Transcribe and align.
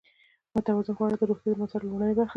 متوازن 0.55 0.93
خواړه 0.97 1.15
د 1.19 1.23
روغتیا 1.29 1.51
د 1.53 1.57
بنسټ 1.59 1.81
لومړۍ 1.83 2.13
برخه 2.17 2.25
ده. 2.25 2.25